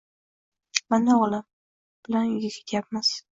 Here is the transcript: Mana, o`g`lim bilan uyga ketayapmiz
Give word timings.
Mana, 0.93 1.17
o`g`lim 1.25 1.43
bilan 2.09 2.33
uyga 2.33 2.51
ketayapmiz 2.57 3.13